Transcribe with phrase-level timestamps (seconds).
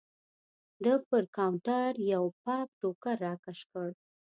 [0.83, 3.89] ده پر کاونټر یو پاک ټوکر راکش کړ.